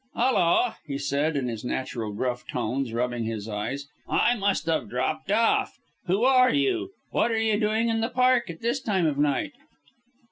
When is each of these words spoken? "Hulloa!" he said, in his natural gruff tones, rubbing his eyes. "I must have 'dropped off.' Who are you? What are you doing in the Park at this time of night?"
"Hulloa!" 0.15 0.77
he 0.87 0.97
said, 0.97 1.37
in 1.37 1.47
his 1.47 1.63
natural 1.63 2.11
gruff 2.11 2.47
tones, 2.47 2.91
rubbing 2.91 3.25
his 3.25 3.47
eyes. 3.47 3.85
"I 4.09 4.33
must 4.35 4.65
have 4.65 4.89
'dropped 4.89 5.29
off.' 5.31 5.77
Who 6.07 6.23
are 6.23 6.51
you? 6.51 6.89
What 7.11 7.29
are 7.29 7.37
you 7.37 7.59
doing 7.59 7.87
in 7.89 8.01
the 8.01 8.09
Park 8.09 8.49
at 8.49 8.61
this 8.61 8.81
time 8.81 9.05
of 9.05 9.19
night?" 9.19 9.53